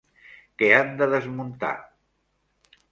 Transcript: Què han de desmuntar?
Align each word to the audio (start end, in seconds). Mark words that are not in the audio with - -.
Què 0.61 0.69
han 0.77 0.89
de 1.03 1.09
desmuntar? 1.13 1.73